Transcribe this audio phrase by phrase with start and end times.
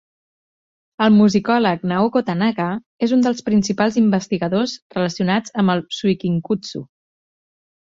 [1.07, 2.65] El musicòleg Naoko Tanaka
[3.09, 6.85] és un dels principals investigadors relacionats amb el "suikinkutsu".